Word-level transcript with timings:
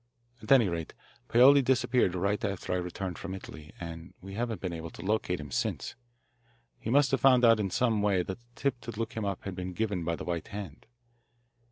At 0.41 0.51
any 0.51 0.67
rate 0.67 0.95
Paoli 1.27 1.61
disappeared 1.61 2.15
right 2.15 2.43
after 2.43 2.73
I 2.73 2.77
returned 2.77 3.19
from 3.19 3.35
Italy, 3.35 3.71
and 3.79 4.15
we 4.19 4.33
haven't 4.33 4.59
been 4.59 4.73
able 4.73 4.89
to 4.89 5.05
locate 5.05 5.39
him 5.39 5.51
since. 5.51 5.93
He 6.79 6.89
must 6.89 7.11
have 7.11 7.21
found 7.21 7.45
out 7.45 7.59
in 7.59 7.69
some 7.69 8.01
way 8.01 8.23
that 8.23 8.39
the 8.39 8.45
tip 8.55 8.81
to 8.81 8.99
look 8.99 9.13
him 9.13 9.25
up 9.25 9.43
had 9.43 9.53
been 9.53 9.73
given 9.73 10.03
by 10.03 10.15
the 10.15 10.25
White 10.25 10.47
Hand. 10.47 10.87